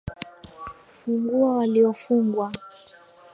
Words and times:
Fungua 0.91 1.53
waliofungwa 1.55 2.51